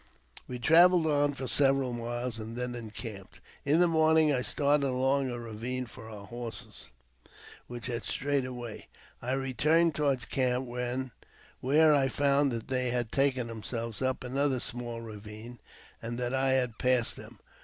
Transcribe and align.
We 0.47 0.57
travelled 0.57 1.05
on 1.05 1.35
for 1.35 1.47
several 1.47 1.93
miles, 1.93 2.39
and 2.39 2.55
then 2.55 2.73
encamped. 2.73 3.39
In 3.63 3.79
the 3.79 3.87
morning 3.87 4.33
I 4.33 4.41
started 4.41 4.87
along 4.87 5.29
a 5.29 5.39
ravine 5.39 5.85
for 5.85 6.09
our 6.09 6.25
horses, 6.25 6.89
which 7.67 7.85
had 7.85 8.03
strayed 8.03 8.43
away. 8.43 8.87
I 9.21 9.33
returned 9.33 9.93
toward 9.93 10.21
the 10.21 10.25
camp, 10.25 10.65
where 11.61 11.93
I 11.93 12.07
found 12.07 12.51
that 12.51 12.67
they 12.67 12.89
had 12.89 13.11
taken 13.11 13.45
themselves 13.45 14.01
up 14.01 14.23
another 14.23 14.59
small 14.59 15.01
ravine, 15.01 15.59
and 16.01 16.17
that 16.17 16.33
I 16.33 16.53
had 16.53 16.79
passed 16.79 17.15
them. 17.15 17.37